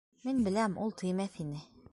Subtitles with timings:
[0.29, 1.65] Мин беләм, ул теймәҫ ине.